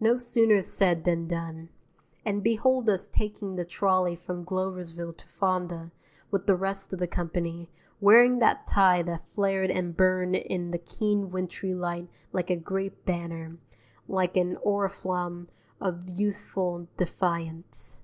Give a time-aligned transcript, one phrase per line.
[0.00, 1.70] No sooner said than done;
[2.26, 5.90] and behold us taking the trolley from Gloversville to Fonda,
[6.30, 7.70] with the rest of the company,
[8.02, 13.06] wearing that tie that flared and burned in the keen wintry light like a great
[13.06, 13.56] banner,
[14.06, 15.46] like an oriflamme
[15.80, 18.02] of youthful defiance.